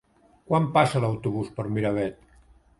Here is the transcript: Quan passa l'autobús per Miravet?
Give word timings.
Quan 0.47 0.65
passa 0.77 1.03
l'autobús 1.05 1.53
per 1.61 1.69
Miravet? 1.77 2.21